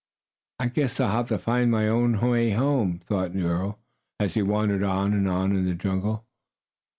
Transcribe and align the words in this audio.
"I 0.57 0.69
guess 0.69 0.99
I'll 0.99 1.11
have 1.11 1.27
to 1.27 1.37
find 1.37 1.69
my 1.69 1.87
own 1.87 2.19
way 2.21 2.53
home," 2.53 3.01
thought 3.05 3.33
poor 3.33 3.39
Nero, 3.39 3.77
as 4.19 4.33
he 4.33 4.41
wandered 4.41 4.81
on 4.81 5.13
and 5.13 5.27
on 5.29 5.55
in 5.55 5.65
the 5.65 5.75
jungle. 5.75 6.25